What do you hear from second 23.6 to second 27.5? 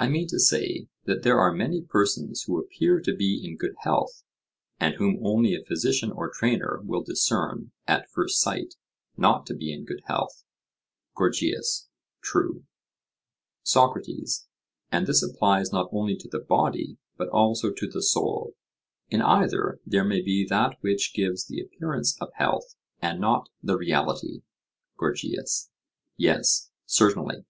the reality? GORGIAS: Yes, certainly.